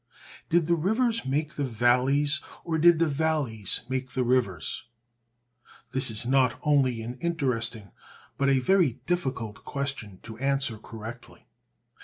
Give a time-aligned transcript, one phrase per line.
[0.49, 4.85] Did the rivers make the valleys or did the valleys make the rivers?
[5.91, 7.91] This is not only an interesting
[8.35, 11.45] but a very difficult question to answer correctly.